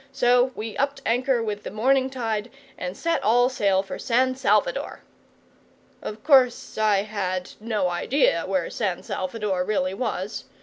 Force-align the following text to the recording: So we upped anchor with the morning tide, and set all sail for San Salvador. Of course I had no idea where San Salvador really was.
So 0.11 0.45
we 0.55 0.75
upped 0.77 0.99
anchor 1.05 1.43
with 1.43 1.61
the 1.61 1.69
morning 1.69 2.09
tide, 2.09 2.49
and 2.75 2.97
set 2.97 3.23
all 3.23 3.49
sail 3.49 3.83
for 3.83 3.99
San 3.99 4.33
Salvador. 4.35 5.03
Of 6.01 6.23
course 6.23 6.75
I 6.75 7.03
had 7.03 7.51
no 7.59 7.87
idea 7.87 8.45
where 8.47 8.71
San 8.71 9.03
Salvador 9.03 9.63
really 9.63 9.93
was. 9.93 10.45